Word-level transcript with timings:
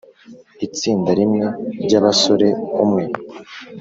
itsinda 0.65 1.11
rimwe 1.19 1.45
ryabasore 1.85 2.47
umwe 2.83 3.03